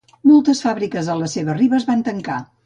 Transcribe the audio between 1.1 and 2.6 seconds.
a les seves ribes van tancar.